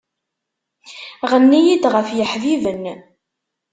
[1.31, 2.83] Ɣenni-yi-d ɣef yeḥbiben